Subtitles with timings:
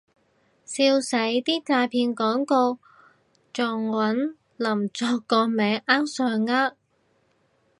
[0.65, 2.79] 笑死，啲詐騙廣告
[3.53, 6.75] 仲搵林作個名呃上呃